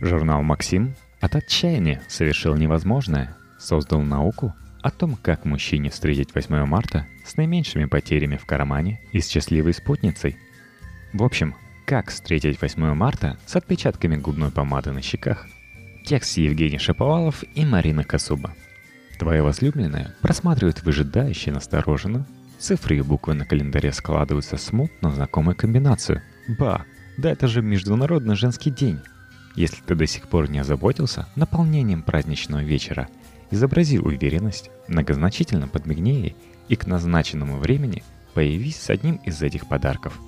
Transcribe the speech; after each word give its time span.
Журнал 0.00 0.42
«Максим» 0.42 0.94
от 1.20 1.36
отчаяния 1.36 2.02
совершил 2.08 2.54
невозможное, 2.54 3.34
создал 3.58 4.02
науку 4.02 4.54
о 4.82 4.90
том, 4.90 5.16
как 5.16 5.46
мужчине 5.46 5.88
встретить 5.88 6.34
8 6.34 6.66
марта 6.66 7.06
с 7.24 7.36
наименьшими 7.36 7.86
потерями 7.86 8.36
в 8.36 8.44
кармане 8.44 9.00
и 9.12 9.20
с 9.20 9.28
счастливой 9.28 9.72
спутницей. 9.72 10.36
В 11.14 11.22
общем, 11.22 11.54
как 11.86 12.10
встретить 12.10 12.60
8 12.60 12.94
марта 12.94 13.38
с 13.46 13.56
отпечатками 13.56 14.16
губной 14.16 14.50
помады 14.50 14.92
на 14.92 15.00
щеках. 15.00 15.46
Текст 16.04 16.36
Евгений 16.36 16.78
Шаповалов 16.78 17.42
и 17.54 17.64
Марина 17.64 18.04
Косуба. 18.04 18.54
Твоя 19.18 19.42
возлюбленная 19.42 20.14
просматривает 20.20 20.82
выжидающе 20.82 21.52
настороженно. 21.52 22.26
Цифры 22.58 22.98
и 22.98 23.02
буквы 23.02 23.32
на 23.32 23.46
календаре 23.46 23.92
складываются 23.92 24.58
смутно 24.58 25.10
знакомую 25.10 25.56
комбинацию. 25.56 26.22
Ба, 26.58 26.84
да 27.16 27.30
это 27.30 27.48
же 27.48 27.62
Международный 27.62 28.36
женский 28.36 28.70
день. 28.70 29.00
Если 29.56 29.82
ты 29.82 29.94
до 29.94 30.06
сих 30.06 30.28
пор 30.28 30.50
не 30.50 30.58
озаботился 30.58 31.26
наполнением 31.34 32.02
праздничного 32.02 32.60
вечера, 32.60 33.08
изобрази 33.50 33.98
уверенность, 33.98 34.70
многозначительно 34.86 35.66
подмигни 35.66 36.12
ей 36.12 36.36
и 36.68 36.76
к 36.76 36.86
назначенному 36.86 37.56
времени 37.56 38.04
появись 38.34 38.76
с 38.80 38.90
одним 38.90 39.16
из 39.24 39.40
этих 39.42 39.66
подарков. 39.66 40.20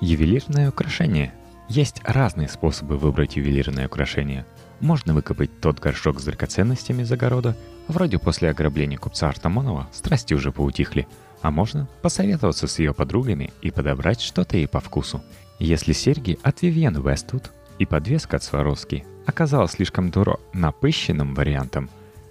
Ювелирное 0.00 0.68
украшение. 0.68 1.32
Есть 1.68 2.00
разные 2.02 2.48
способы 2.48 2.96
выбрать 2.96 3.36
ювелирное 3.36 3.86
украшение. 3.86 4.44
Можно 4.80 5.14
выкопать 5.14 5.60
тот 5.60 5.78
горшок 5.78 6.18
с 6.18 6.24
драгоценностями 6.24 7.02
из 7.02 7.12
огорода, 7.12 7.56
вроде 7.86 8.18
после 8.18 8.50
ограбления 8.50 8.98
купца 8.98 9.28
Артамонова 9.28 9.88
страсти 9.92 10.34
уже 10.34 10.50
поутихли, 10.50 11.06
а 11.42 11.52
можно 11.52 11.88
посоветоваться 12.02 12.66
с 12.66 12.80
ее 12.80 12.94
подругами 12.94 13.52
и 13.62 13.70
подобрать 13.70 14.20
что-то 14.20 14.56
ей 14.56 14.66
по 14.66 14.80
вкусу. 14.80 15.22
Если 15.60 15.92
серьги 15.92 16.38
от 16.42 16.62
Vivienne 16.62 17.00
Westwood 17.00 17.50
и 17.80 17.86
подвеска 17.86 18.36
от 18.36 18.42
Сваровски 18.42 19.04
оказалась 19.26 19.72
слишком 19.72 20.10
дуро 20.10 20.38
напыщенным 20.52 21.34
вариантом, 21.34 21.88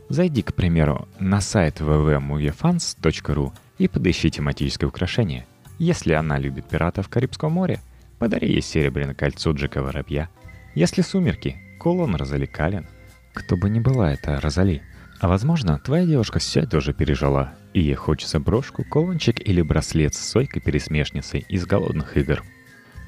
зайди, 0.07 0.43
к 0.43 0.53
примеру, 0.53 1.07
на 1.19 1.41
сайт 1.41 1.81
www.moviefans.ru 1.81 3.51
и 3.79 3.87
подыщи 3.87 4.29
тематическое 4.29 4.87
украшение. 4.87 5.47
Если 5.79 6.13
она 6.13 6.37
любит 6.37 6.65
пиратов 6.65 7.09
Карибского 7.09 7.49
моря, 7.49 7.79
подари 8.19 8.47
ей 8.51 8.61
серебряное 8.61 9.15
кольцо 9.15 9.51
Джека 9.51 9.81
Воробья. 9.81 10.29
Если 10.75 11.01
сумерки, 11.01 11.57
кулон 11.79 12.15
Розали 12.15 12.45
Калин. 12.45 12.85
Кто 13.33 13.57
бы 13.57 13.71
ни 13.71 13.79
была 13.79 14.13
это 14.13 14.39
Розали. 14.39 14.83
А 15.19 15.27
возможно, 15.27 15.79
твоя 15.79 16.05
девушка 16.05 16.37
все 16.37 16.59
это 16.59 16.77
уже 16.77 16.93
пережила, 16.93 17.55
и 17.73 17.81
ей 17.81 17.95
хочется 17.95 18.39
брошку, 18.39 18.83
кулончик 18.83 19.39
или 19.47 19.63
браслет 19.63 20.13
с 20.13 20.19
сойкой-пересмешницей 20.19 21.43
из 21.49 21.65
голодных 21.65 22.17
игр– 22.17 22.43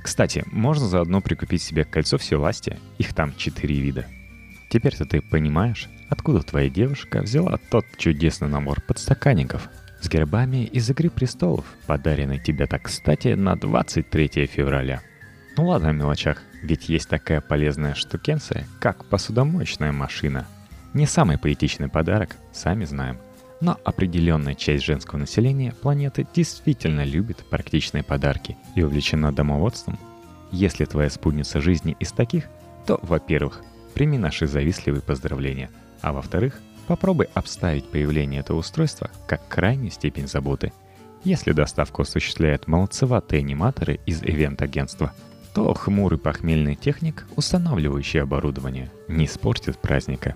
кстати, 0.02 0.44
можно 0.48 0.88
заодно 0.88 1.22
прикупить 1.22 1.62
себе 1.62 1.84
кольцо 1.84 2.18
всевластия, 2.18 2.80
их 2.98 3.14
там 3.14 3.36
четыре 3.36 3.80
вида. 3.80 4.06
Теперь-то 4.70 5.06
ты 5.06 5.22
понимаешь, 5.22 5.90
откуда 6.10 6.42
твоя 6.42 6.70
девушка 6.70 7.22
взяла 7.22 7.60
тот 7.70 7.86
чудесный 7.98 8.48
набор 8.48 8.82
подстаканников 8.82 9.70
с 10.02 10.10
гербами 10.10 10.66
из 10.66 10.90
«Игры 10.90 11.10
престолов», 11.10 11.66
подаренный 11.86 12.40
тебе 12.40 12.66
так 12.66 12.84
кстати 12.84 13.30
на 13.30 13.56
23 13.56 14.48
февраля. 14.48 15.02
Ну 15.58 15.68
ладно 15.68 15.90
о 15.90 15.94
мелочах, 15.94 16.42
ведь 16.64 16.90
есть 16.90 17.10
такая 17.10 17.42
полезная 17.42 17.94
штукенция, 17.94 18.66
как 18.80 19.06
посудомоечная 19.06 19.92
машина. 19.92 20.48
Не 20.94 21.06
самый 21.06 21.38
поэтичный 21.38 21.90
подарок, 21.90 22.38
сами 22.52 22.86
знаем– 22.86 23.18
но 23.62 23.80
определенная 23.84 24.56
часть 24.56 24.84
женского 24.84 25.20
населения 25.20 25.74
планеты 25.82 26.28
действительно 26.34 27.06
любит 27.06 27.46
практичные 27.50 28.04
подарки 28.04 28.58
и 28.76 28.82
увлечена 28.84 29.32
домоводством. 29.32 30.00
Если 30.52 30.84
твоя 30.86 31.10
спутница 31.10 31.62
жизни 31.62 31.96
из 32.00 32.12
таких, 32.12 32.46
то, 32.86 33.00
во-первых, 33.04 33.62
прими 33.94 34.18
наши 34.18 34.48
завистливые 34.48 35.02
поздравления, 35.02 35.70
а 36.02 36.12
во-вторых, 36.12 36.60
попробуй 36.88 37.30
обставить 37.36 37.88
появление 37.88 38.42
этого 38.42 38.58
устройства 38.58 39.12
как 39.28 39.48
крайнюю 39.48 39.92
степень 39.92 40.28
заботы. 40.28 40.74
Если 41.24 41.52
доставку 41.52 42.02
осуществляют 42.02 42.68
молодцеватые 42.68 43.42
аниматоры 43.42 44.00
из 44.08 44.24
ивент-агентства, 44.24 45.14
то 45.54 45.72
хмурый 45.76 46.18
похмельный 46.18 46.76
техник, 46.76 47.28
устанавливающий 47.36 48.24
оборудование, 48.24 48.90
не 49.08 49.26
испортит 49.26 49.78
праздника. 49.78 50.36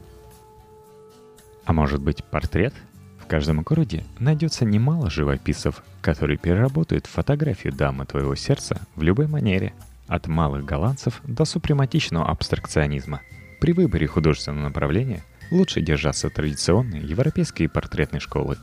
А 1.65 1.73
может 1.73 2.01
быть 2.01 2.23
портрет– 2.23 2.75
в 3.25 3.27
каждом 3.27 3.63
городе 3.63 4.03
найдется 4.19 4.65
немало 4.65 5.09
живописцев, 5.09 5.81
которые 6.01 6.37
переработают 6.37 7.07
фотографию 7.07 7.73
дамы 7.73 8.05
твоего 8.05 8.35
сердца 8.35 8.79
в 8.95 9.01
любой 9.01 9.25
манере, 9.25 9.73
от 10.07 10.27
малых 10.27 10.63
голландцев 10.63 11.21
до 11.23 11.43
супрематичного 11.43 12.29
абстракционизма. 12.29 13.21
При 13.59 13.73
выборе 13.73 14.05
художественного 14.05 14.65
направления 14.65 15.23
лучше 15.49 15.81
держаться 15.81 16.29
традиционной 16.29 16.99
европейской 16.99 17.65
портретной 17.65 18.19
школы 18.19 18.57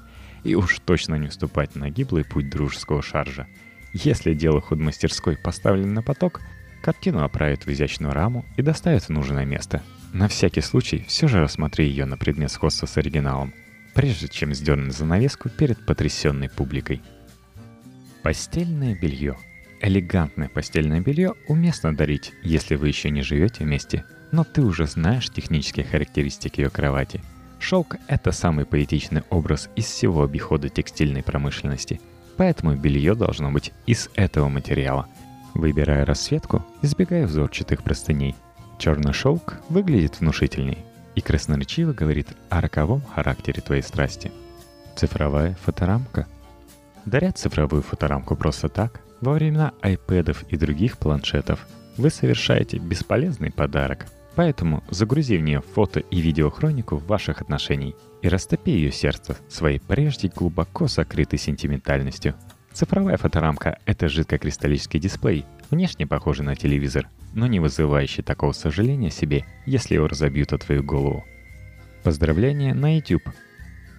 и 0.44 0.54
уж 0.54 0.78
точно 0.78 1.16
не 1.16 1.26
уступать 1.26 1.74
на 1.74 1.90
гиблый 1.90 2.24
путь 2.24 2.48
дружеского 2.48 3.02
шаржа. 3.02 3.48
Если 3.92 4.32
дело 4.32 4.60
худмастерской 4.60 5.36
поставлено 5.36 5.94
на 5.94 6.02
поток, 6.02 6.40
картину 6.84 7.24
оправят 7.24 7.66
в 7.66 7.72
изящную 7.72 8.14
раму 8.14 8.44
и 8.56 8.62
доставят 8.62 9.02
в 9.02 9.08
нужное 9.08 9.44
место. 9.44 9.82
На 10.12 10.28
всякий 10.28 10.60
случай 10.60 11.04
все 11.08 11.26
же 11.26 11.40
рассмотри 11.40 11.88
ее 11.88 12.04
на 12.04 12.16
предмет 12.16 12.52
сходства 12.52 12.86
с 12.86 12.96
оригиналом– 12.96 13.52
прежде 13.94 14.28
чем 14.28 14.54
сдернуть 14.54 14.96
занавеску 14.96 15.48
перед 15.48 15.84
потрясенной 15.84 16.48
публикой. 16.48 17.02
Постельное 18.22 18.94
белье. 18.94 19.36
Элегантное 19.80 20.48
постельное 20.48 21.00
белье 21.00 21.34
уместно 21.48 21.94
дарить, 21.94 22.32
если 22.42 22.76
вы 22.76 22.88
еще 22.88 23.10
не 23.10 23.22
живете 23.22 23.64
вместе, 23.64 24.04
но 24.30 24.44
ты 24.44 24.62
уже 24.62 24.86
знаешь 24.86 25.28
технические 25.28 25.84
характеристики 25.84 26.60
ее 26.60 26.70
кровати. 26.70 27.20
Шелк– 27.58 27.96
это 28.08 28.32
самый 28.32 28.64
поэтичный 28.64 29.22
образ 29.30 29.68
из 29.76 29.86
всего 29.86 30.22
обихода 30.24 30.68
текстильной 30.68 31.22
промышленности, 31.22 32.00
поэтому 32.36 32.76
белье 32.76 33.14
должно 33.14 33.50
быть 33.50 33.72
из 33.86 34.08
этого 34.14 34.48
материала. 34.48 35.08
Выбирая 35.54 36.06
расцветку, 36.06 36.64
избегая 36.80 37.26
узорчатых 37.26 37.82
простыней. 37.82 38.34
Черный 38.78 39.12
шелк 39.12 39.60
выглядит 39.68 40.20
внушительней, 40.20 40.78
и 41.14 41.20
красноречиво 41.20 41.92
говорит 41.92 42.28
о 42.48 42.60
роковом 42.60 43.02
характере 43.02 43.60
твоей 43.60 43.82
страсти. 43.82 44.32
Цифровая 44.96 45.54
фоторамка. 45.62 46.26
Дарят 47.04 47.38
цифровую 47.38 47.82
фоторамку 47.82 48.36
просто 48.36 48.68
так, 48.68 49.00
во 49.20 49.34
времена 49.34 49.72
айпэдов 49.80 50.44
и 50.48 50.56
других 50.56 50.98
планшетов, 50.98 51.66
вы 51.96 52.10
совершаете 52.10 52.78
бесполезный 52.78 53.52
подарок. 53.52 54.06
Поэтому 54.34 54.82
загрузи 54.90 55.36
в 55.36 55.42
нее 55.42 55.60
фото 55.60 56.00
и 56.00 56.20
видеохронику 56.20 56.96
ваших 56.96 57.42
отношений 57.42 57.94
и 58.22 58.28
растопи 58.28 58.72
ее 58.72 58.90
сердце 58.90 59.36
своей 59.48 59.78
прежде 59.78 60.28
глубоко 60.28 60.88
сокрытой 60.88 61.38
сентиментальностью. 61.38 62.34
Цифровая 62.72 63.18
фоторамка— 63.18 63.78
это 63.86 64.08
жидкокристаллический 64.08 64.98
дисплей, 64.98 65.44
внешне 65.70 66.06
похожий 66.06 66.44
на 66.44 66.56
телевизор, 66.56 67.08
но 67.34 67.46
не 67.46 67.60
вызывающий 67.60 68.22
такого 68.22 68.52
сожаления 68.52 69.10
себе, 69.10 69.44
если 69.66 69.94
его 69.94 70.08
разобьют 70.08 70.52
о 70.52 70.58
твою 70.58 70.82
голову. 70.82 71.24
Поздравления 72.02 72.72
на 72.74 72.96
YouTube. 72.96 73.28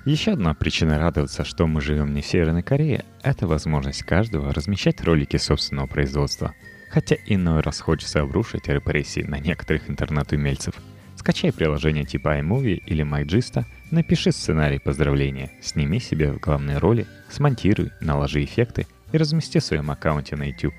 Еще 0.05 0.31
одна 0.31 0.53
причина 0.53 0.97
радоваться, 0.97 1.45
что 1.45 1.67
мы 1.67 1.81
живем 1.81 2.13
не 2.13 2.21
в 2.21 2.25
Северной 2.25 2.63
Корее, 2.63 3.05
это 3.21 3.47
возможность 3.47 4.03
каждого 4.03 4.53
размещать 4.53 5.01
ролики 5.01 5.37
собственного 5.37 5.87
производства. 5.87 6.53
Хотя 6.89 7.15
иной 7.25 7.61
раз 7.61 7.79
хочется 7.79 8.21
обрушить 8.21 8.67
репрессии 8.67 9.21
на 9.21 9.39
некоторых 9.39 9.89
интернет-умельцев. 9.89 10.75
Скачай 11.23 11.53
приложение 11.53 12.03
типа 12.03 12.37
iMovie 12.39 12.83
или 12.85 13.05
MyGista, 13.05 13.63
напиши 13.91 14.33
сценарий 14.33 14.77
поздравления, 14.77 15.51
сними 15.61 16.01
себя 16.01 16.33
в 16.33 16.39
главной 16.41 16.79
роли, 16.79 17.07
смонтируй, 17.29 17.91
наложи 18.01 18.43
эффекты 18.43 18.87
и 19.13 19.17
размести 19.17 19.59
в 19.59 19.63
своем 19.63 19.89
аккаунте 19.89 20.35
на 20.35 20.49
YouTube. 20.49 20.73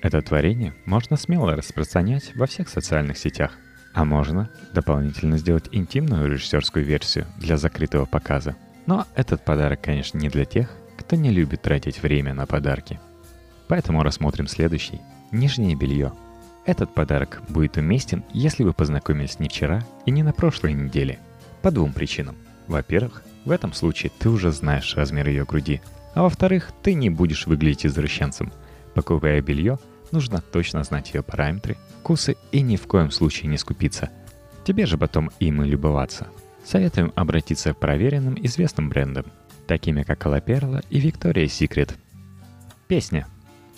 Это 0.00 0.22
творение 0.22 0.72
можно 0.86 1.18
смело 1.18 1.54
распространять 1.54 2.34
во 2.34 2.46
всех 2.46 2.70
социальных 2.70 3.18
сетях, 3.18 3.52
а 3.92 4.06
можно 4.06 4.48
дополнительно 4.72 5.36
сделать 5.36 5.68
интимную 5.72 6.26
режиссерскую 6.26 6.86
версию 6.86 7.26
для 7.36 7.58
закрытого 7.58 8.06
показа. 8.06 8.56
Но 8.86 9.06
этот 9.14 9.44
подарок, 9.44 9.82
конечно, 9.82 10.16
не 10.16 10.30
для 10.30 10.46
тех, 10.46 10.70
кто 10.96 11.16
не 11.16 11.28
любит 11.28 11.60
тратить 11.60 12.02
время 12.02 12.32
на 12.32 12.46
подарки. 12.46 12.98
Поэтому 13.68 14.02
рассмотрим 14.02 14.46
следующий. 14.46 15.02
Нижнее 15.32 15.76
белье. 15.76 16.14
Этот 16.64 16.94
подарок 16.94 17.42
будет 17.48 17.76
уместен, 17.76 18.24
если 18.32 18.62
вы 18.62 18.72
познакомились 18.72 19.40
не 19.40 19.48
вчера 19.48 19.84
и 20.06 20.10
не 20.10 20.22
на 20.22 20.32
прошлой 20.32 20.74
неделе. 20.74 21.18
По 21.60 21.70
двум 21.70 21.92
причинам. 21.92 22.36
Во-первых, 22.68 23.22
в 23.44 23.50
этом 23.50 23.72
случае 23.72 24.12
ты 24.18 24.28
уже 24.28 24.52
знаешь 24.52 24.94
размер 24.96 25.28
ее 25.28 25.44
груди, 25.44 25.82
а 26.14 26.22
во-вторых, 26.22 26.70
ты 26.82 26.94
не 26.94 27.10
будешь 27.10 27.46
выглядеть 27.46 27.86
извращенцем. 27.86 28.52
Покупая 28.94 29.42
белье, 29.42 29.78
нужно 30.12 30.40
точно 30.40 30.84
знать 30.84 31.12
ее 31.14 31.22
параметры, 31.22 31.76
вкусы 32.00 32.36
и 32.52 32.60
ни 32.60 32.76
в 32.76 32.86
коем 32.86 33.10
случае 33.10 33.48
не 33.48 33.58
скупиться. 33.58 34.10
Тебе 34.64 34.86
же 34.86 34.96
потом 34.96 35.30
им 35.40 35.62
и 35.62 35.68
любоваться. 35.68 36.28
Советуем 36.64 37.12
обратиться 37.16 37.74
к 37.74 37.80
проверенным 37.80 38.36
известным 38.40 38.88
брендам, 38.88 39.26
такими 39.66 40.04
как 40.04 40.24
Алаперла 40.26 40.82
и 40.90 41.00
Victoria's 41.00 41.46
Secret. 41.46 41.94
Песня. 42.86 43.26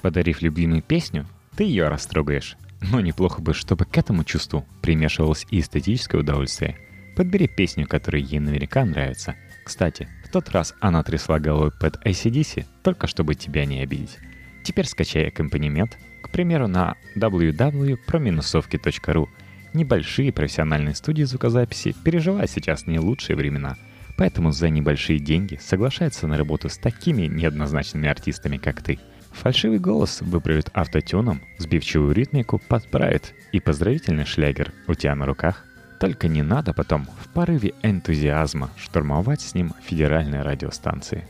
Подарив 0.02 0.42
любимую 0.42 0.82
песню, 0.82 1.26
ты 1.56 1.64
ее 1.64 1.88
растрогаешь. 1.88 2.58
Но 2.80 3.00
неплохо 3.00 3.40
бы, 3.40 3.54
чтобы 3.54 3.84
к 3.84 3.96
этому 3.96 4.24
чувству 4.24 4.66
примешивалось 4.82 5.46
и 5.50 5.60
эстетическое 5.60 6.20
удовольствие. 6.20 6.76
Подбери 7.16 7.46
песню, 7.46 7.86
которая 7.86 8.22
ей 8.22 8.40
наверняка 8.40 8.84
нравится. 8.84 9.36
Кстати, 9.64 10.08
в 10.24 10.30
тот 10.30 10.50
раз 10.50 10.74
она 10.80 11.02
трясла 11.02 11.38
головой 11.38 11.70
под 11.70 12.04
ACDC, 12.04 12.66
только 12.82 13.06
чтобы 13.06 13.34
тебя 13.34 13.64
не 13.64 13.80
обидеть. 13.80 14.18
Теперь 14.62 14.86
скачай 14.86 15.28
аккомпанемент, 15.28 15.98
к 16.22 16.30
примеру, 16.30 16.68
на 16.68 16.96
www.prominusovki.ru. 17.16 19.28
Небольшие 19.72 20.32
профессиональные 20.32 20.94
студии 20.94 21.22
звукозаписи 21.22 21.94
переживают 22.04 22.50
сейчас 22.50 22.86
не 22.86 22.98
лучшие 22.98 23.36
времена, 23.36 23.76
поэтому 24.16 24.52
за 24.52 24.68
небольшие 24.68 25.18
деньги 25.18 25.58
соглашаются 25.60 26.26
на 26.26 26.36
работу 26.36 26.68
с 26.68 26.78
такими 26.78 27.26
неоднозначными 27.26 28.08
артистами, 28.08 28.56
как 28.56 28.82
ты– 28.82 28.98
Фальшивый 29.34 29.78
голос 29.78 30.20
выправит 30.22 30.70
автотюном, 30.72 31.42
сбивчивую 31.58 32.14
ритмику 32.14 32.60
подправит, 32.68 33.34
и 33.52 33.60
поздравительный 33.60 34.24
шлягер 34.24 34.72
у 34.86 34.94
тебя 34.94 35.14
на 35.14 35.26
руках. 35.26 35.64
Только 36.00 36.28
не 36.28 36.42
надо 36.42 36.72
потом 36.72 37.06
в 37.20 37.28
порыве 37.28 37.74
энтузиазма 37.82 38.70
штурмовать 38.76 39.40
с 39.40 39.54
ним 39.54 39.72
федеральные 39.84 40.42
радиостанции. 40.42 41.26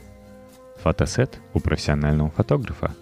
Фотосет 0.81 1.39
у 1.53 1.59
профессионального 1.59 2.29
фотографа. 2.29 2.93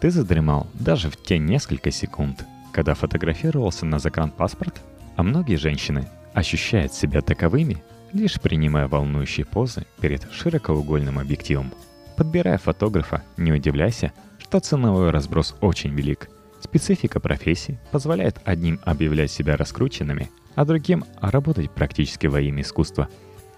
Ты 0.00 0.10
задремал 0.10 0.68
даже 0.74 1.10
в 1.10 1.16
те 1.16 1.38
несколько 1.38 1.90
секунд, 1.90 2.44
когда 2.72 2.94
фотографировался 2.94 3.84
на 3.84 3.98
загранпаспорт, 3.98 4.80
а 5.16 5.22
многие 5.22 5.56
женщины 5.56 6.08
ощущают 6.34 6.94
себя 6.94 7.20
таковыми, 7.20 7.82
лишь 8.12 8.40
принимая 8.40 8.88
волнующие 8.88 9.44
позы 9.44 9.86
перед 10.00 10.30
широкоугольным 10.32 11.18
объективом. 11.18 11.72
Подбирая 12.16 12.58
фотографа, 12.58 13.22
не 13.36 13.52
удивляйся, 13.52 14.12
что 14.52 14.60
ценовой 14.60 15.08
разброс 15.08 15.54
очень 15.62 15.94
велик. 15.94 16.28
Специфика 16.60 17.20
профессии 17.20 17.80
позволяет 17.90 18.38
одним 18.44 18.80
объявлять 18.84 19.30
себя 19.30 19.56
раскрученными, 19.56 20.28
а 20.54 20.66
другим 20.66 21.06
работать 21.22 21.70
практически 21.70 22.26
во 22.26 22.38
имя 22.38 22.60
искусства. 22.60 23.08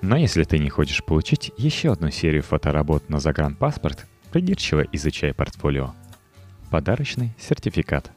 Но 0.02 0.17
если 0.17 0.44
ты 0.44 0.61
не 0.61 0.70
хочешь 0.70 1.02
получить 1.02 1.50
еще 1.58 1.91
одну 1.91 2.12
серию 2.12 2.44
фоторабот 2.44 3.08
на 3.08 3.19
загранпаспорт, 3.19 4.06
придирчиво 4.31 4.82
изучай 4.93 5.35
портфолио. 5.35 5.96
Подарочный 6.70 7.32
сертификат. 7.40 8.12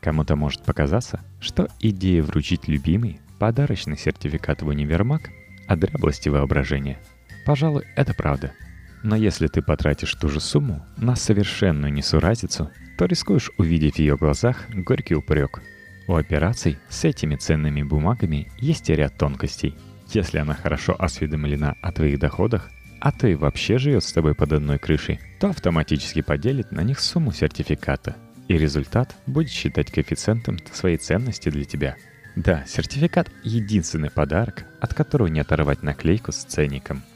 Кому-то 0.00 0.34
может 0.34 0.62
показаться, 0.62 1.20
что 1.38 1.68
идея 1.80 2.22
вручить 2.22 2.66
любимый 2.66 3.20
подарочный 3.38 3.98
сертификат 3.98 4.62
в 4.62 4.68
универмаг 4.68 5.28
от 5.68 5.80
дряблости 5.80 6.30
воображения. 6.30 6.98
Пожалуй, 7.44 7.84
это 7.94 8.14
правда– 8.14 8.52
но 9.02 9.16
если 9.16 9.48
ты 9.48 9.62
потратишь 9.62 10.14
ту 10.14 10.28
же 10.28 10.40
сумму 10.40 10.84
на 10.96 11.16
совершенную 11.16 11.92
несуразицу, 11.92 12.70
то 12.96 13.06
рискуешь 13.06 13.50
увидеть 13.58 13.96
в 13.96 13.98
ее 13.98 14.16
глазах 14.16 14.68
горький 14.70 15.16
упрек. 15.16 15.60
У 16.06 16.14
операций 16.14 16.78
с 16.88 17.04
этими 17.04 17.36
ценными 17.36 17.82
бумагами 17.82 18.50
есть 18.58 18.88
ряд 18.88 19.16
тонкостей. 19.16 19.74
Если 20.12 20.38
она 20.38 20.54
хорошо 20.54 20.94
осведомлена 20.98 21.76
о 21.80 21.92
твоих 21.92 22.18
доходах, 22.18 22.70
а 23.00 23.12
и 23.26 23.34
вообще 23.34 23.78
живет 23.78 24.04
с 24.04 24.12
тобой 24.12 24.34
под 24.34 24.52
одной 24.52 24.78
крышей, 24.78 25.18
то 25.40 25.48
автоматически 25.48 26.22
поделит 26.22 26.70
на 26.70 26.82
них 26.82 27.00
сумму 27.00 27.32
сертификата. 27.32 28.16
И 28.46 28.56
результат 28.56 29.16
будет 29.26 29.50
считать 29.50 29.90
коэффициентом 29.90 30.58
своей 30.72 30.98
ценности 30.98 31.48
для 31.48 31.64
тебя. 31.64 31.96
Да, 32.36 32.64
сертификат– 32.66 33.28
единственный 33.42 34.10
подарок, 34.10 34.64
от 34.80 34.94
которого 34.94 35.26
не 35.26 35.40
оторвать 35.40 35.82
наклейку 35.82 36.30
с 36.32 36.44
ценником– 36.44 37.02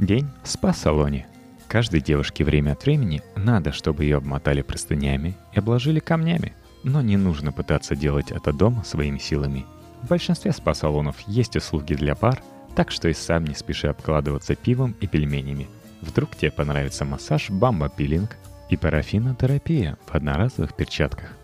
День 0.00 0.30
спа-салоне. 0.44 1.26
Каждой 1.68 2.00
девушке 2.00 2.42
время 2.42 2.72
от 2.72 2.86
времени 2.86 3.20
надо, 3.36 3.70
чтобы 3.70 4.04
ее 4.04 4.16
обмотали 4.16 4.62
простынями 4.62 5.36
и 5.52 5.58
обложили 5.58 6.00
камнями. 6.00 6.54
Но 6.84 7.02
не 7.02 7.18
нужно 7.18 7.52
пытаться 7.52 7.94
делать 7.94 8.30
это 8.30 8.54
дома 8.54 8.82
своими 8.82 9.18
силами. 9.18 9.66
В 10.00 10.08
большинстве 10.08 10.52
спа-салонов 10.52 11.20
есть 11.26 11.54
услуги 11.54 11.92
для 11.92 12.14
пар, 12.14 12.42
так 12.74 12.90
что 12.90 13.10
и 13.10 13.12
сам 13.12 13.44
не 13.44 13.54
спеши 13.54 13.88
обкладываться 13.88 14.54
пивом 14.54 14.96
и 15.02 15.06
пельменями. 15.06 15.68
Вдруг 16.00 16.34
тебе 16.34 16.50
понравится 16.50 17.04
массаж 17.04 17.50
бамба-пилинг 17.50 18.38
и 18.70 18.78
парафинотерапия 18.78 19.98
в 20.06 20.14
одноразовых 20.14 20.74
перчатках. 20.74 21.36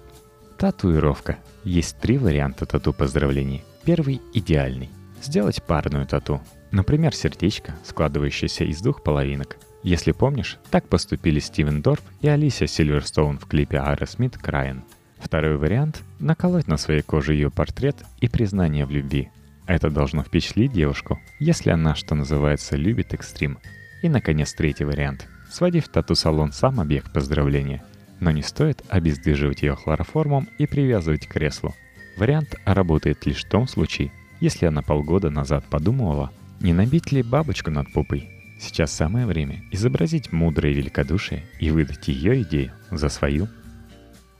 Татуировка. 0.56 1.36
Есть 1.62 1.98
три 1.98 2.16
варианта 2.16 2.64
тату 2.64 2.94
поздравлений. 2.94 3.64
Первый– 3.84 4.22
идеальный. 4.32 4.88
Сделать 5.22 5.62
парную 5.62 6.06
тату. 6.06 6.40
Например, 6.70 7.14
сердечко, 7.14 7.74
складывающееся 7.84 8.64
из 8.64 8.80
двух 8.80 9.02
половинок. 9.02 9.56
Если 9.82 10.12
помнишь, 10.12 10.58
так 10.70 10.88
поступили 10.88 11.38
Стивен 11.38 11.80
Дорф 11.80 12.02
и 12.20 12.28
Алисия 12.28 12.66
Сильверстоун 12.66 13.38
в 13.38 13.46
клипе 13.46 13.78
Ара 13.78 14.06
Смит 14.06 14.36
«Крайен». 14.36 14.82
Второй 15.18 15.56
вариант– 15.56 16.02
наколоть 16.18 16.66
на 16.66 16.76
своей 16.76 17.02
коже 17.02 17.34
ее 17.34 17.50
портрет 17.50 17.96
и 18.20 18.28
признание 18.28 18.84
в 18.84 18.90
любви. 18.90 19.30
Это 19.66 19.90
должно 19.90 20.22
впечатлить 20.22 20.72
девушку, 20.72 21.18
если 21.38 21.70
она, 21.70 21.94
что 21.94 22.14
называется, 22.14 22.76
любит 22.76 23.14
экстрим. 23.14 23.58
И, 24.02 24.08
наконец, 24.08 24.52
третий 24.54 24.84
вариант– 24.84 25.26
своди 25.50 25.80
в 25.80 25.88
тату-салон 25.88 26.52
сам 26.52 26.80
объект 26.80 27.12
поздравления. 27.12 27.82
Но 28.20 28.30
не 28.30 28.42
стоит 28.42 28.82
обездвиживать 28.88 29.62
ее 29.62 29.74
хлороформом 29.74 30.48
и 30.58 30.66
привязывать 30.66 31.26
к 31.26 31.32
креслу. 31.32 31.74
Вариант 32.16 32.54
работает 32.64 33.26
лишь 33.26 33.44
в 33.44 33.48
том 33.48 33.66
случае, 33.68 34.10
если 34.40 34.66
она 34.66 34.82
полгода 34.82 35.30
назад 35.30 35.64
подумывала, 35.68 36.32
не 36.60 36.72
набить 36.72 37.12
ли 37.12 37.22
бабочку 37.22 37.70
над 37.70 37.92
попой? 37.92 38.30
Сейчас 38.58 38.90
самое 38.90 39.26
время 39.26 39.62
изобразить 39.70 40.32
мудрое 40.32 40.72
великодушие 40.72 41.44
и 41.60 41.70
выдать 41.70 42.08
ее 42.08 42.42
идею 42.42 42.72
за 42.90 43.08
свою. 43.08 43.48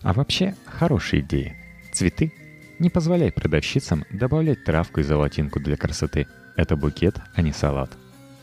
А 0.03 0.13
вообще, 0.13 0.55
хорошая 0.65 1.21
идея. 1.21 1.57
Цветы. 1.93 2.33
Не 2.79 2.91
позволяй 2.91 3.33
продавщицам 3.33 4.05
добавлять 4.11 4.65
травку 4.65 5.01
и 5.01 5.03
золотинку 5.03 5.61
для 5.61 5.77
красоты. 5.77 6.27
Это 6.57 6.77
букет, 6.77 7.21
а 7.35 7.43
не 7.43 7.53
салат. 7.53 7.91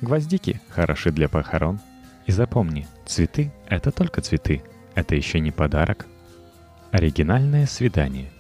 Гвоздики 0.02 0.62
хороши 0.70 1.12
для 1.12 1.28
похорон. 1.28 1.80
И 2.25 2.31
запомни, 2.31 2.88
цветы— 3.06 3.52
это 3.68 3.92
только 3.92 4.22
цветы. 4.22 4.64
Это 4.96 5.16
еще 5.16 5.40
не 5.40 5.52
подарок. 5.52 6.06
Оригинальное 6.92 7.66
свидание. 7.66 8.31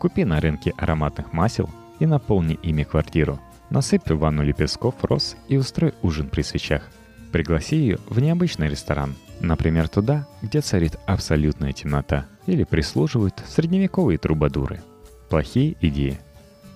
Купи 0.00 0.24
на 0.24 0.40
рынке 0.40 0.72
ароматных 0.76 1.32
масел 1.32 1.70
и 2.00 2.06
наполни 2.06 2.58
ими 2.62 2.82
квартиру– 2.82 3.40
Насыпь 3.70 4.10
в 4.10 4.18
ванну 4.18 4.42
лепестков 4.42 4.96
роз 5.04 5.36
и 5.48 5.56
устрой 5.56 5.94
ужин 6.02 6.28
при 6.28 6.42
свечах. 6.42 6.82
Пригласи 7.30 7.76
ее 7.76 7.98
в 8.08 8.18
необычный 8.18 8.68
ресторан, 8.68 9.14
например, 9.40 9.88
туда, 9.88 10.26
где 10.42 10.60
царит 10.60 10.96
абсолютная 11.06 11.72
темнота, 11.72 12.26
или 12.46 12.64
прислуживают 12.64 13.40
средневековые 13.46 14.18
трубадуры. 14.18 14.80
Плохие 15.28 15.76
идеи. 15.80 16.18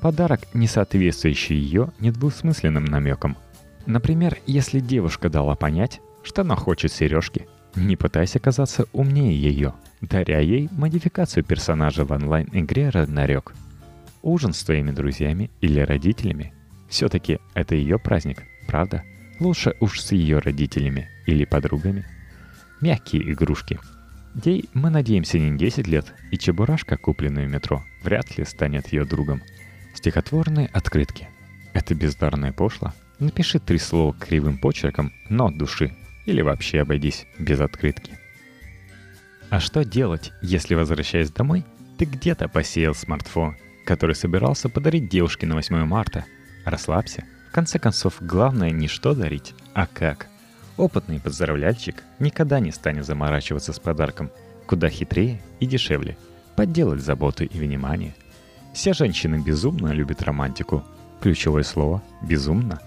Подарок, 0.01 0.43
не 0.55 0.69
соответствующий 0.69 1.57
ее 1.57 1.91
недвусмысленным 1.99 2.85
намекам. 2.85 3.37
Например, 3.87 4.39
если 4.47 4.79
девушка 4.79 5.29
дала 5.29 5.57
понять, 5.57 6.01
что 6.23 6.43
она 6.43 6.55
хочет 6.55 6.93
сережки, 6.93 7.49
не 7.75 7.97
пытайся 7.97 8.39
казаться 8.39 8.87
умнее 8.93 9.37
ее, 9.37 9.75
даря 10.01 10.39
ей 10.39 10.69
модификацию 10.71 11.43
персонажа 11.43 12.05
в 12.05 12.13
онлайн-игре 12.13 12.91
«Роднарек». 12.91 13.53
Ужин 14.23 14.53
с 14.53 14.63
твоими 14.63 14.93
друзьями 14.93 15.51
или 15.61 15.81
родителями 15.81 16.55
все-таки 16.95 17.41
это 17.55 17.75
ее 17.75 17.99
праздник, 17.99 18.45
правда? 18.69 19.03
Лучше 19.41 19.75
уж 19.81 20.01
с 20.01 20.13
ее 20.13 20.39
родителями 20.39 21.11
или 21.27 21.45
подругами. 21.45 22.07
Мягкие 22.81 23.33
игрушки. 23.33 23.81
Ей, 24.45 24.71
мы 24.75 24.91
надеемся, 24.91 25.41
не 25.41 25.59
10 25.59 25.89
лет, 25.89 26.15
и 26.31 26.39
чебурашка, 26.39 26.97
купленная 26.97 27.49
в 27.49 27.51
метро, 27.51 27.83
вряд 28.05 28.39
ли 28.39 28.45
станет 28.45 28.93
ее 28.93 29.05
другом. 29.05 29.43
Стихотворные 29.93 30.69
открытки. 30.69 31.29
Это 31.73 31.97
бездарное 31.97 32.53
пошло. 32.53 32.93
Напиши 33.19 33.59
три 33.59 33.79
слова 33.79 34.13
кривым 34.13 34.59
почерком, 34.59 35.13
но 35.29 35.47
от 35.47 35.59
души. 35.59 35.97
Или 36.27 36.43
вообще 36.43 36.81
обойдись 36.81 37.27
без 37.41 37.61
открытки. 37.61 38.13
А 39.51 39.59
что 39.59 39.85
делать, 39.85 40.33
если, 40.43 40.77
возвращаясь 40.77 41.31
домой, 41.31 41.65
ты 41.99 42.05
где-то 42.05 42.47
посеял 42.47 42.95
смартфон, 42.95 43.57
который 43.85 44.15
собирался 44.15 44.69
подарить 44.69 45.09
девушке 45.09 45.45
на 45.49 45.57
8 45.57 45.85
марта– 45.87 46.25
Расслабься. 46.65 47.25
В 47.51 47.53
конце 47.53 47.79
концов, 47.79 48.17
главное 48.21 48.71
не 48.71 48.89
что 48.89 49.15
дарить, 49.15 49.55
а 49.75 49.87
как. 49.87 50.29
Опытный 50.77 51.21
поздравляльщик 51.21 52.03
никогда 52.19 52.59
не 52.59 52.73
станет 52.73 53.07
заморачиваться 53.07 53.73
с 53.73 53.79
подарком. 53.79 54.31
Куда 54.67 54.89
хитрее 54.89 55.41
и 55.61 55.67
дешевле. 55.67 56.17
Подделать 56.57 57.03
заботу 57.03 57.45
и 57.45 57.59
внимание. 57.59 58.15
Все 58.73 58.93
женщины 58.93 59.37
безумно 59.37 59.93
любят 59.93 60.23
романтику. 60.23 60.83
Ключевое 61.21 61.63
слово 61.63 62.03
«безумно». 62.23 62.81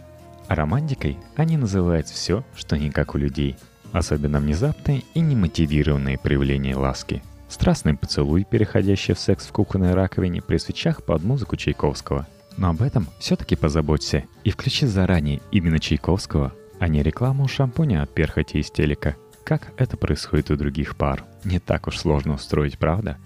А 0.48 0.55
романтикой 0.55 1.17
они 1.36 1.57
называют 1.57 2.07
все, 2.07 2.43
что 2.55 2.77
не 2.77 2.89
как 2.89 3.15
у 3.15 3.17
людей. 3.17 3.57
Особенно 3.91 4.39
внезапные 4.39 5.03
и 5.13 5.19
немотивированные 5.19 6.17
проявления 6.17 6.75
ласки. 6.75 7.22
Страстный 7.48 7.96
поцелуй, 7.96 8.43
переходящий 8.43 9.13
в 9.13 9.19
секс 9.19 9.46
в 9.46 9.51
кухонной 9.51 9.93
раковине 9.93 10.41
при 10.41 10.57
свечах 10.57 11.03
под 11.03 11.24
музыку 11.24 11.55
Чайковского– 11.55 12.27
но 12.57 12.69
об 12.69 12.81
этом 12.81 13.07
все-таки 13.19 13.55
позаботься 13.55 14.25
и 14.43 14.51
включи 14.51 14.85
заранее 14.85 15.41
именно 15.51 15.79
Чайковского, 15.79 16.53
а 16.79 16.87
не 16.87 17.03
рекламу 17.03 17.47
шампуня 17.47 18.01
от 18.01 18.13
перхоти 18.13 18.59
из 18.59 18.71
телека. 18.71 19.15
Как 19.43 19.71
это 19.77 19.95
происходит 19.95 20.51
у 20.51 20.57
других 20.57 20.97
пар? 20.97 21.23
Не 21.45 21.59
так 21.59 21.87
уж 21.87 21.97
сложно 21.97 22.33
устроить, 22.33 22.77
правда? 22.77 23.17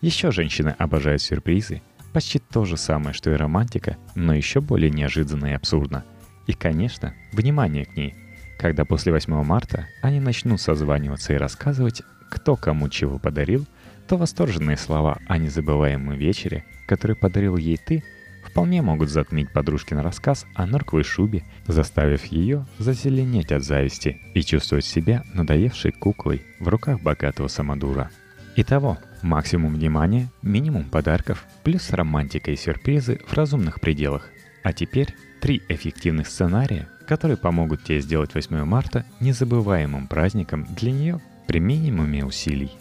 Еще 0.00 0.30
женщины 0.30 0.74
обожают 0.78 1.22
сюрпризы. 1.22 1.82
Почти 2.12 2.38
то 2.38 2.64
же 2.64 2.76
самое, 2.76 3.14
что 3.14 3.30
и 3.30 3.36
романтика, 3.36 3.96
но 4.14 4.34
еще 4.34 4.60
более 4.60 4.90
неожиданно 4.90 5.46
и 5.46 5.52
абсурдно. 5.52 6.04
И, 6.46 6.52
конечно, 6.52 7.14
внимание 7.32 7.84
к 7.86 7.96
ней. 7.96 8.14
Когда 8.58 8.84
после 8.84 9.12
8 9.12 9.42
марта 9.44 9.86
они 10.02 10.20
начнут 10.20 10.60
созваниваться 10.60 11.32
и 11.32 11.36
рассказывать, 11.36 12.02
кто 12.28 12.56
кому 12.56 12.88
чего 12.88 13.18
подарил, 13.18 13.66
то 14.08 14.16
восторженные 14.16 14.76
слова 14.76 15.18
о 15.28 15.38
незабываемом 15.38 16.16
вечере, 16.16 16.64
который 16.86 17.14
подарил 17.14 17.56
ей 17.56 17.76
ты– 17.76 18.02
вполне 18.44 18.82
могут 18.82 19.10
затмить 19.10 19.52
подружкин 19.52 19.98
рассказ 19.98 20.46
о 20.54 20.66
норковой 20.66 21.04
шубе, 21.04 21.44
заставив 21.66 22.24
ее 22.26 22.66
зазеленеть 22.78 23.52
от 23.52 23.64
зависти 23.64 24.20
и 24.34 24.42
чувствовать 24.42 24.84
себя 24.84 25.24
надоевшей 25.34 25.92
куклой 25.92 26.42
в 26.58 26.68
руках 26.68 27.00
богатого 27.00 27.48
самодура. 27.48 28.10
Итого, 28.56 28.98
максимум 29.22 29.74
внимания, 29.74 30.30
минимум 30.42 30.84
подарков, 30.84 31.44
плюс 31.62 31.90
романтика 31.90 32.50
и 32.50 32.56
сюрпризы 32.56 33.20
в 33.26 33.32
разумных 33.32 33.80
пределах. 33.80 34.28
А 34.62 34.72
теперь 34.72 35.14
три 35.40 35.62
эффективных 35.68 36.26
сценария, 36.26 36.88
которые 37.06 37.36
помогут 37.36 37.84
тебе 37.84 38.00
сделать 38.00 38.34
8 38.34 38.64
марта 38.64 39.04
незабываемым 39.20 40.06
праздником 40.08 40.66
для 40.76 40.92
нее 40.92 41.20
при 41.46 41.60
минимуме 41.60 42.24
усилий. 42.24 42.72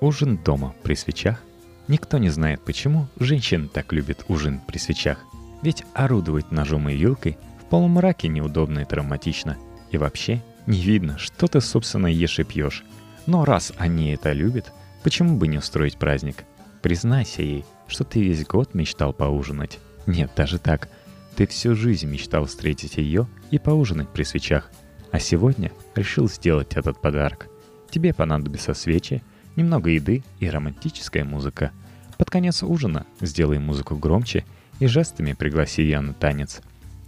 Ужин 0.00 0.36
дома 0.36 0.74
при 0.82 0.94
свечах 0.94 1.42
Никто 1.88 2.18
не 2.18 2.30
знает, 2.30 2.62
почему 2.64 3.08
женщины 3.18 3.68
так 3.68 3.92
любят 3.92 4.24
ужин 4.28 4.60
при 4.66 4.78
свечах. 4.78 5.18
Ведь 5.62 5.84
орудовать 5.94 6.50
ножом 6.50 6.88
и 6.88 6.96
вилкой 6.96 7.38
в 7.60 7.64
полумраке 7.70 8.28
неудобно 8.28 8.80
и 8.80 8.84
травматично. 8.84 9.56
И 9.90 9.98
вообще 9.98 10.42
не 10.66 10.80
видно, 10.80 11.18
что 11.18 11.48
ты, 11.48 11.60
собственно, 11.60 12.06
ешь 12.06 12.38
и 12.38 12.44
пьешь. 12.44 12.84
Но 13.26 13.44
раз 13.44 13.72
они 13.78 14.10
это 14.10 14.32
любят, 14.32 14.72
почему 15.02 15.36
бы 15.36 15.46
не 15.48 15.58
устроить 15.58 15.98
праздник? 15.98 16.44
Признайся 16.82 17.42
ей, 17.42 17.64
что 17.86 18.04
ты 18.04 18.22
весь 18.22 18.44
год 18.46 18.74
мечтал 18.74 19.12
поужинать. 19.12 19.78
Нет, 20.06 20.32
даже 20.36 20.58
так. 20.58 20.88
Ты 21.36 21.46
всю 21.46 21.74
жизнь 21.74 22.08
мечтал 22.08 22.46
встретить 22.46 22.96
ее 22.96 23.26
и 23.50 23.58
поужинать 23.58 24.08
при 24.08 24.24
свечах. 24.24 24.70
А 25.12 25.18
сегодня 25.18 25.70
решил 25.94 26.28
сделать 26.28 26.74
этот 26.74 27.00
подарок. 27.00 27.48
Тебе 27.90 28.12
понадобятся 28.12 28.74
свечи, 28.74 29.22
немного 29.56 29.90
еды 29.90 30.22
и 30.40 30.48
романтическая 30.48 31.24
музыка. 31.24 31.72
Под 32.18 32.30
конец 32.30 32.62
ужина 32.62 33.06
сделай 33.20 33.58
музыку 33.58 33.96
громче 33.96 34.44
и 34.78 34.86
жестами 34.86 35.32
пригласи 35.32 35.82
ее 35.82 36.00
на 36.00 36.12
танец. 36.14 36.60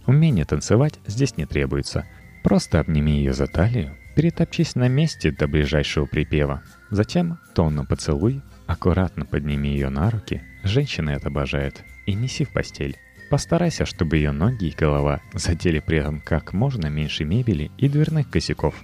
Умение 0.05 0.45
танцевать 0.45 0.99
здесь 1.07 1.37
не 1.37 1.45
требуется. 1.45 2.05
Просто 2.43 2.79
обними 2.79 3.17
ее 3.17 3.33
за 3.33 3.47
талию, 3.47 3.95
перетопчись 4.15 4.75
на 4.75 4.87
месте 4.87 5.31
до 5.31 5.47
ближайшего 5.47 6.05
припева. 6.05 6.61
Затем 6.91 7.39
тонно 7.55 7.85
поцелуй, 7.85 8.41
аккуратно 8.67 9.25
подними 9.25 9.69
ее 9.69 9.89
на 9.89 10.09
руки, 10.11 10.43
женщины 10.63 11.11
это 11.11 11.27
обожают, 11.29 11.83
и 12.05 12.13
неси 12.13 12.45
в 12.45 12.53
постель. 12.53 12.97
Постарайся, 13.29 13.85
чтобы 13.85 14.17
ее 14.17 14.31
ноги 14.31 14.65
и 14.65 14.75
голова 14.75 15.21
задели 15.33 15.79
при 15.79 15.97
этом 15.97 16.21
как 16.21 16.53
можно 16.53 16.87
меньше 16.87 17.25
мебели 17.25 17.71
и 17.77 17.89
дверных 17.89 18.29
косяков. 18.29 18.75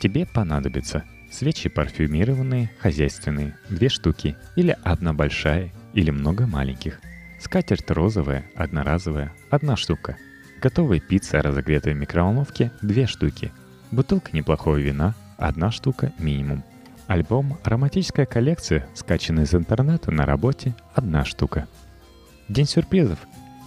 Тебе 0.00 0.26
понадобится 0.26 1.04
Свечи 1.36 1.68
парфюмированные, 1.68 2.70
хозяйственные, 2.78 3.58
две 3.68 3.90
штуки, 3.90 4.38
или 4.56 4.74
одна 4.82 5.12
большая, 5.12 5.70
или 5.92 6.10
много 6.10 6.46
маленьких. 6.46 6.98
Скатерть 7.38 7.90
розовая, 7.90 8.46
одноразовая, 8.54 9.34
одна 9.50 9.76
штука. 9.76 10.16
Готовая 10.62 10.98
пицца, 10.98 11.42
разогретая 11.42 11.92
в 11.92 11.98
микроволновке, 11.98 12.72
две 12.80 13.06
штуки. 13.06 13.52
Бутылка 13.90 14.34
неплохого 14.34 14.76
вина, 14.76 15.14
одна 15.36 15.70
штука 15.70 16.10
минимум. 16.18 16.64
Альбом 17.06 17.58
«Романтическая 17.64 18.24
коллекция», 18.24 18.88
скачанный 18.94 19.42
из 19.42 19.54
интернета 19.54 20.10
на 20.10 20.24
работе, 20.24 20.74
одна 20.94 21.26
штука. 21.26 21.68
День 22.48 22.66
сюрпризов. 22.66 23.18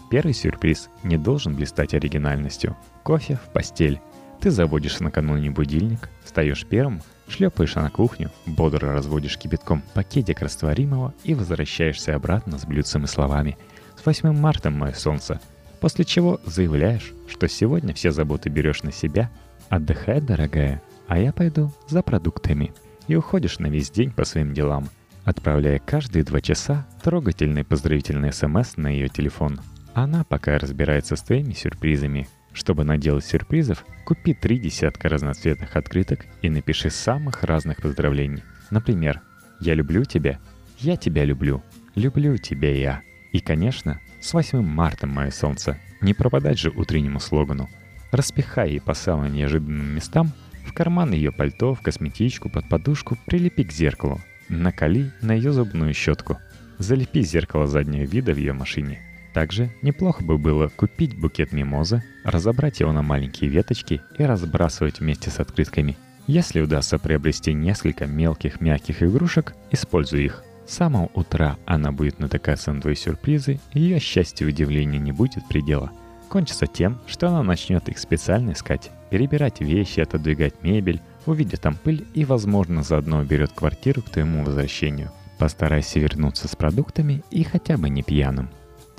Первый 0.10 0.34
сюрприз 0.34 0.90
не 1.04 1.20
должен 1.20 1.54
блистать 1.54 1.94
оригинальностью. 1.94 2.76
Кофе 3.04 3.36
в 3.36 3.54
постель. 3.54 4.02
Ты 4.42 4.50
заводишь 4.50 5.02
накануне 5.02 5.52
будильник, 5.52 6.10
встаешь 6.26 6.66
первым– 6.66 7.04
Шлепаешь 7.30 7.76
на 7.76 7.90
кухню, 7.90 8.32
бодро 8.46 8.92
разводишь 8.92 9.38
кипятком 9.38 9.84
пакетик 9.94 10.42
растворимого 10.42 11.14
и 11.24 11.36
возвращаешься 11.36 12.16
обратно 12.16 12.58
с 12.58 12.66
блюдцем 12.66 13.04
и 13.04 13.08
словами 13.08 13.58
«С 14.02 14.06
8 14.06 14.34
марта, 14.34 14.72
мое 14.72 14.94
солнце!» 14.94 15.40
После 15.80 16.04
чего 16.04 16.42
заявляешь, 16.46 17.14
что 17.28 17.48
сегодня 17.48 17.94
все 17.94 18.12
заботы 18.12 18.50
берешь 18.50 18.84
на 18.84 18.92
себя, 18.92 19.30
отдыхай, 19.70 20.20
дорогая, 20.20 20.82
а 21.08 21.20
я 21.20 21.32
пойду 21.32 21.72
за 21.88 22.02
продуктами. 22.02 22.74
И 23.08 23.16
уходишь 23.16 23.60
на 23.60 23.68
весь 23.68 23.90
день 23.90 24.12
по 24.12 24.26
своим 24.26 24.54
делам, 24.54 24.90
отправляя 25.24 25.80
каждые 25.80 26.24
два 26.24 26.42
часа 26.42 26.86
трогательный 27.04 27.64
поздравительный 27.64 28.34
смс 28.34 28.76
на 28.76 28.88
ее 28.88 29.08
телефон. 29.08 29.62
Она 29.94 30.24
пока 30.24 30.58
разбирается 30.58 31.16
с 31.16 31.22
твоими 31.22 31.54
сюрпризами– 31.54 32.28
чтобы 32.54 32.84
наделать 32.84 33.26
сюрпризов, 33.26 33.86
купи 34.06 34.34
три 34.34 34.60
десятка 34.60 35.10
разноцветных 35.10 35.76
открыток 35.76 36.26
и 36.42 36.50
напиши 36.50 36.90
самых 36.90 37.44
разных 37.44 37.82
поздравлений. 37.82 38.44
Например, 38.72 39.22
«Я 39.60 39.74
люблю 39.74 40.04
тебя», 40.04 40.40
«Я 40.80 40.96
тебя 40.98 41.26
люблю», 41.26 41.64
«Люблю 41.96 42.38
тебя 42.38 42.74
я». 42.76 43.02
И, 43.32 43.40
конечно, 43.40 44.00
с 44.22 44.34
8 44.34 44.62
марта, 44.62 45.06
мое 45.08 45.32
солнце, 45.32 45.78
не 46.02 46.14
пропадать 46.14 46.60
же 46.60 46.70
утреннему 46.70 47.20
слогану. 47.20 47.70
Распихай 48.12 48.72
ей 48.72 48.82
по 48.82 48.94
самым 48.94 49.34
неожиданным 49.34 49.96
местам, 49.96 50.32
в 50.66 50.74
карман 50.74 51.12
ее 51.12 51.32
пальто, 51.32 51.74
в 51.74 51.82
косметичку, 51.82 52.50
под 52.50 52.70
подушку, 52.70 53.18
прилепи 53.26 53.64
к 53.64 53.72
зеркалу, 53.72 54.22
накали 54.48 55.12
на 55.22 55.34
ее 55.34 55.52
зубную 55.52 55.94
щетку. 55.94 56.38
Залепи 56.78 57.22
зеркало 57.22 57.68
заднего 57.68 58.04
вида 58.04 58.34
в 58.34 58.38
ее 58.38 58.54
машине– 58.54 59.02
также 59.40 59.72
неплохо 59.82 60.22
бы 60.22 60.38
было 60.38 60.68
купить 60.68 61.18
букет 61.18 61.54
мимоза, 61.54 62.04
разобрать 62.26 62.82
его 62.82 62.92
на 62.92 63.02
маленькие 63.02 63.50
веточки 63.50 64.02
и 64.18 64.24
разбрасывать 64.24 65.00
вместе 65.00 65.30
с 65.30 65.40
открытками. 65.40 65.98
Если 66.28 66.60
удастся 66.60 67.00
приобрести 67.00 67.54
несколько 67.54 68.06
мелких 68.06 68.60
мягких 68.60 69.02
игрушек, 69.02 69.56
используй 69.72 70.26
их. 70.26 70.44
С 70.68 70.74
самого 70.74 71.10
утра 71.14 71.56
она 71.66 71.94
будет 71.94 72.20
натыкаться 72.20 72.74
на 72.74 72.82
твои 72.82 72.96
сюрпризы, 72.96 73.62
и 73.72 73.80
ее 73.80 74.02
счастье 74.02 74.46
и 74.46 74.50
удивление 74.50 75.00
не 75.00 75.14
будет 75.14 75.48
предела. 75.48 75.90
Кончится 76.28 76.68
тем, 76.68 77.00
что 77.08 77.30
она 77.30 77.42
начнет 77.42 77.88
их 77.88 77.98
специально 77.98 78.52
искать, 78.52 78.92
перебирать 79.10 79.62
вещи, 79.62 80.02
отодвигать 80.02 80.62
мебель, 80.64 81.00
увидит 81.26 81.62
там 81.62 81.78
пыль 81.82 82.06
и, 82.14 82.26
возможно, 82.26 82.84
заодно 82.84 83.20
уберет 83.20 83.54
квартиру 83.54 84.02
к 84.02 84.10
твоему 84.10 84.44
возвращению. 84.44 85.14
Постарайся 85.38 86.02
вернуться 86.02 86.50
с 86.50 86.58
продуктами 86.58 87.24
и 87.32 87.46
хотя 87.46 87.78
бы 87.78 87.88
не 87.90 88.04
пьяным. 88.04 88.50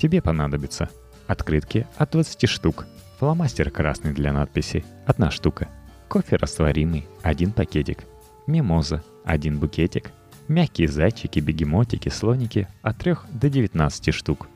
Тебе 0.01 0.19
понадобится 0.19 0.89
открытки 1.27 1.85
от 1.95 2.09
20 2.13 2.49
штук, 2.49 2.87
фломастер 3.19 3.69
красный 3.69 4.13
для 4.13 4.33
надписи– 4.33 4.83
одна 5.05 5.29
штука, 5.29 5.67
кофе 6.07 6.37
растворимый– 6.37 7.05
один 7.21 7.51
пакетик, 7.51 8.05
мимоза– 8.47 9.03
один 9.25 9.59
букетик, 9.59 10.09
мягкие 10.47 10.87
зайчики, 10.87 11.39
бегемотики, 11.39 12.09
слоники 12.09 12.67
от 12.81 12.97
3 12.97 13.15
до 13.29 13.47
19 13.51 14.11
штук. 14.11 14.47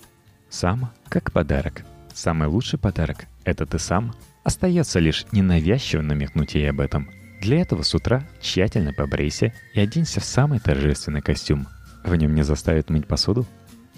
Сам 0.49 0.91
как 1.09 1.31
подарок. 1.31 1.83
Самый 2.11 2.47
лучший 2.47 2.79
подарок– 2.79 3.25
это 3.43 3.67
ты 3.67 3.77
сам. 3.77 4.15
Остается 4.43 4.97
лишь 4.97 5.27
ненавязчиво 5.31 6.01
намекнуть 6.01 6.55
ей 6.55 6.71
об 6.71 6.79
этом. 6.79 7.07
Для 7.39 7.61
этого 7.61 7.83
с 7.83 7.93
утра 7.93 8.27
тщательно 8.41 8.93
побрейся 8.93 9.53
и 9.75 9.79
оденься 9.79 10.21
в 10.21 10.25
самый 10.25 10.57
торжественный 10.57 11.21
костюм. 11.21 11.67
В 12.03 12.15
нем 12.15 12.33
не 12.33 12.41
заставят 12.41 12.89
мыть 12.89 13.05
посуду, 13.07 13.45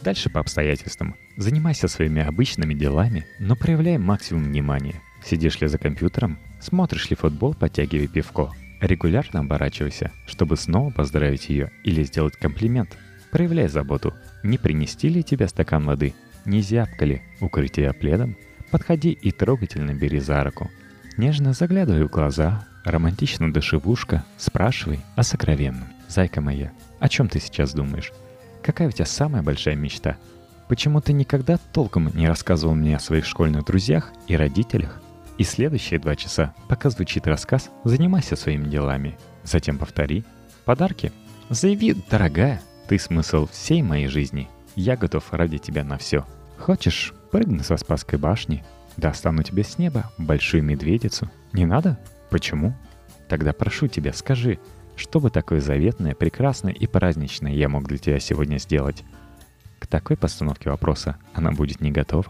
Дальше 0.04 0.30
по 0.30 0.40
обстоятельствам. 0.40 1.16
Занимайся 1.38 1.88
своими 1.88 2.22
обычными 2.22 2.74
делами, 2.74 3.26
но 3.40 3.56
проявляй 3.56 3.98
максимум 3.98 4.46
внимания. 4.46 5.02
Сидишь 5.24 5.60
ли 5.60 5.68
за 5.68 5.78
компьютером, 5.78 6.38
смотришь 6.60 7.10
ли 7.10 7.16
футбол, 7.16 7.54
подтягивай 7.54 8.08
пивко. 8.08 8.52
Регулярно 8.80 9.40
оборачивайся, 9.40 10.12
чтобы 10.28 10.56
снова 10.56 10.92
поздравить 10.92 11.50
ее 11.50 11.72
или 11.84 12.04
сделать 12.04 12.38
комплимент. 12.38 12.98
Проявляй 13.32 13.68
заботу. 13.68 14.14
Не 14.44 14.58
принести 14.58 15.10
ли 15.10 15.24
тебе 15.24 15.48
стакан 15.48 15.84
воды? 15.84 16.14
Не 16.46 16.62
зябко 16.62 17.06
ли? 17.06 17.22
Укрыть 17.42 17.74
тебя 17.74 17.92
пледом? 17.94 18.38
Подходи 18.72 19.12
и 19.12 19.32
трогательно 19.32 19.94
бери 19.94 20.20
за 20.20 20.44
руку. 20.44 20.70
Нежно 21.18 21.54
заглядывай 21.54 22.04
в 22.04 22.12
глаза, 22.12 22.68
романтично 22.86 23.52
дыши 23.52 23.80
в 23.80 23.90
ушко, 23.90 24.24
спрашивай 24.38 25.00
о 25.16 25.24
сокровенном. 25.24 25.88
Зайка 26.08 26.42
моя, 26.42 26.72
о 27.00 27.10
чем 27.10 27.28
ты 27.28 27.40
сейчас 27.40 27.74
думаешь? 27.74 28.12
Какая 28.68 28.90
у 28.90 28.92
тебя 28.92 29.06
самая 29.06 29.42
большая 29.42 29.78
мечта? 29.78 30.18
Почему 30.68 31.00
ты 31.00 31.14
никогда 31.14 31.58
толком 31.72 32.14
не 32.14 32.28
рассказывал 32.28 32.76
мне 32.76 32.98
о 32.98 33.00
своих 33.00 33.26
школьных 33.26 33.64
друзьях 33.64 34.12
и 34.28 34.36
родителях? 34.36 35.02
И 35.38 35.46
следующие 35.46 36.02
два 36.02 36.18
часа, 36.18 36.54
пока 36.68 36.90
звучит 36.90 37.28
рассказ, 37.28 37.70
занимайся 37.86 38.36
своими 38.36 38.68
делами. 38.68 39.18
Затем 39.46 39.78
повтори. 39.78 40.26
Подарки? 40.66 41.14
Заяви, 41.48 41.96
дорогая, 42.12 42.62
ты 42.90 43.00
смысл 43.00 43.48
всей 43.50 43.82
моей 43.82 44.08
жизни. 44.08 44.50
Я 44.76 44.98
готов 44.98 45.32
ради 45.32 45.60
тебя 45.60 45.86
на 45.86 45.98
все. 45.98 46.26
Хочешь, 46.60 47.14
прыгну 47.32 47.64
со 47.64 47.78
Спасской 47.78 48.20
башни? 48.20 48.66
Достану 48.98 49.44
тебе 49.44 49.64
с 49.64 49.78
неба 49.78 50.12
большую 50.18 50.64
медведицу. 50.64 51.32
Не 51.54 51.66
надо? 51.66 51.98
Почему? 52.30 52.76
Тогда 53.30 53.54
прошу 53.54 53.88
тебя, 53.88 54.12
скажи, 54.12 54.60
Что 54.98 55.20
бы 55.20 55.30
такое 55.30 55.62
заветное, 55.62 56.16
прекрасное 56.16 56.74
и 56.74 56.88
праздничное 56.88 57.54
я 57.54 57.70
мог 57.70 57.88
для 57.88 58.00
тебя 58.00 58.20
сегодня 58.20 58.58
сделать? 58.58 59.04
К 59.78 59.86
такой 59.86 60.18
постановке 60.18 60.72
вопроса 60.72 61.18
она 61.34 61.52
будет 61.52 61.82
не 61.82 61.92
готова. 61.92 62.26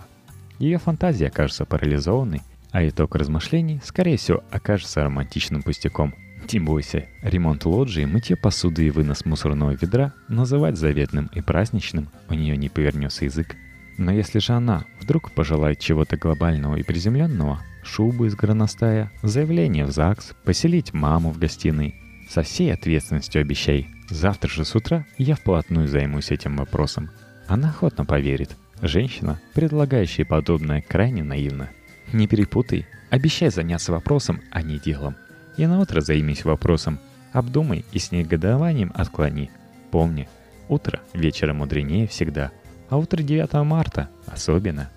Ее 0.59 0.77
фантазия 0.77 1.27
окажется 1.27 1.65
парализованной, 1.65 2.41
а 2.71 2.85
итог 2.85 3.15
размышлений, 3.15 3.79
скорее 3.83 4.17
всего, 4.17 4.43
окажется 4.51 5.01
романтичным 5.01 5.63
пустяком. 5.63 6.13
Не 6.51 6.59
бойся, 6.59 7.05
ремонт 7.21 7.65
лоджии, 7.65 8.03
мытье 8.03 8.35
посуды 8.35 8.87
и 8.87 8.89
вынос 8.89 9.25
мусорного 9.25 9.71
ведра 9.71 10.13
называть 10.27 10.77
заветным 10.77 11.29
и 11.33 11.41
праздничным 11.41 12.09
у 12.29 12.33
нее 12.33 12.57
не 12.57 12.67
повернется 12.67 13.25
язык. 13.25 13.55
Но 13.97 14.11
если 14.11 14.39
же 14.39 14.53
она 14.53 14.85
вдруг 14.99 15.31
пожелает 15.31 15.79
чего-то 15.79 16.17
глобального 16.17 16.75
и 16.75 16.83
приземленного, 16.83 17.61
шубу 17.83 18.25
из 18.25 18.35
горностая, 18.35 19.09
заявление 19.23 19.85
в 19.85 19.91
ЗАГС, 19.91 20.35
поселить 20.43 20.93
маму 20.93 21.31
в 21.31 21.39
гостиной, 21.39 21.95
со 22.29 22.43
всей 22.43 22.73
ответственностью 22.73 23.41
обещай, 23.41 23.87
завтра 24.09 24.49
же 24.49 24.65
с 24.65 24.75
утра 24.75 25.05
я 25.17 25.35
вплотную 25.35 25.87
займусь 25.87 26.31
этим 26.31 26.57
вопросом. 26.57 27.09
Она 27.47 27.69
охотно 27.69 28.05
поверит. 28.05 28.55
Женщина, 28.81 29.39
предлагающая 29.53 30.25
подобное, 30.25 30.81
крайне 30.81 31.23
наивна. 31.23 31.69
Не 32.13 32.27
перепутай, 32.27 32.85
обещай 33.09 33.49
заняться 33.49 33.91
вопросом, 33.91 34.41
а 34.51 34.61
не 34.61 34.79
делом. 34.79 35.15
И 35.57 35.65
на 35.65 35.79
утро 35.79 36.01
займись 36.01 36.45
вопросом, 36.45 36.99
обдумай 37.33 37.85
и 37.91 37.99
с 37.99 38.11
негодованием 38.11 38.91
отклони. 38.93 39.49
Помни, 39.91 40.27
утро 40.67 40.99
вечера 41.13 41.53
мудренее 41.53 42.07
всегда– 42.07 42.51
а 42.89 42.97
утро 42.97 43.21
9 43.21 43.53
марта 43.65 44.09
особенно. 44.25 44.89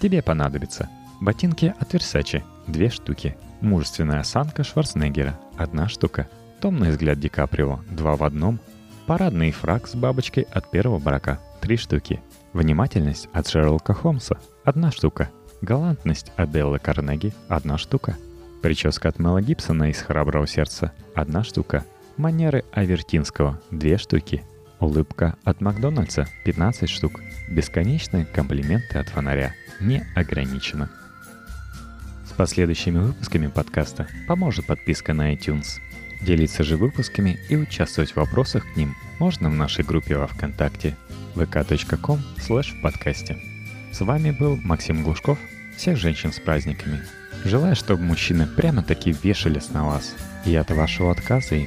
Тебе 0.00 0.22
понадобится 0.22 0.88
ботинки 1.20 1.74
от 1.78 1.94
Versace– 1.94 2.42
две 2.66 2.88
штуки, 2.88 3.36
мужественная 3.60 4.20
осанка 4.20 4.64
Шварценеггера– 4.64 5.38
одна 5.56 5.88
штука, 5.88 6.28
томный 6.60 6.90
взгляд 6.90 7.18
Ди 7.18 7.28
Каприо– 7.28 7.80
два 7.90 8.16
в 8.16 8.22
одном, 8.22 8.60
парадный 9.06 9.50
фраг 9.50 9.88
с 9.88 9.94
бабочкой 9.94 10.44
от 10.44 10.70
первого 10.70 10.98
брака– 10.98 11.40
три 11.60 11.76
штуки, 11.76 12.20
внимательность 12.52 13.28
от 13.32 13.48
Шерлока 13.48 13.94
Холмса– 13.94 14.38
одна 14.64 14.90
штука, 14.90 15.30
галантность 15.62 16.32
от 16.36 16.52
Делла 16.52 16.78
Карнеги– 16.78 17.32
одна 17.48 17.78
штука, 17.78 18.16
прическа 18.62 19.08
от 19.08 19.18
Мела 19.18 19.40
Гибсона 19.40 19.90
из 19.90 19.98
«Храброго 20.02 20.46
сердца»– 20.46 20.92
одна 21.14 21.42
штука, 21.44 21.84
манеры 22.16 22.64
Авертинского– 22.72 23.60
две 23.70 23.96
штуки– 23.96 24.44
Улыбка 24.80 25.36
от 25.44 25.60
Макдональдса. 25.60 26.26
15 26.46 26.88
штук. 26.88 27.20
Бесконечные 27.50 28.24
комплименты 28.24 28.98
от 28.98 29.10
фонаря. 29.10 29.54
Не 29.78 30.06
ограничено. 30.14 30.88
С 32.26 32.32
последующими 32.32 32.98
выпусками 32.98 33.48
подкаста 33.48 34.08
поможет 34.26 34.66
подписка 34.66 35.12
на 35.12 35.34
iTunes. 35.34 35.80
Делиться 36.22 36.64
же 36.64 36.76
выпусками 36.76 37.38
и 37.48 37.56
участвовать 37.56 38.12
в 38.12 38.16
вопросах 38.16 38.70
к 38.72 38.76
ним 38.76 38.94
можно 39.18 39.48
в 39.48 39.54
нашей 39.54 39.84
группе 39.84 40.16
во 40.16 40.26
Вконтакте 40.26 40.96
vk.com 41.34 42.20
в 42.36 42.82
подкасте. 42.82 43.38
С 43.92 44.00
вами 44.00 44.30
был 44.30 44.56
Максим 44.56 45.02
Глушков. 45.02 45.38
Всех 45.76 45.96
женщин 45.96 46.32
с 46.32 46.38
праздниками. 46.38 47.00
Желаю, 47.44 47.74
чтобы 47.74 48.02
мужчины 48.02 48.46
прямо-таки 48.46 49.16
вешались 49.22 49.70
на 49.70 49.86
вас. 49.86 50.14
И 50.44 50.54
от 50.54 50.70
вашего 50.70 51.10
отказа 51.10 51.54
и 51.54 51.66